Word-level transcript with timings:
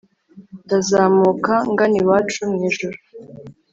Ndazamuka 0.63 1.53
ngana 1.71 1.97
iwacu 2.01 2.41
mw’ijuru 2.51 2.97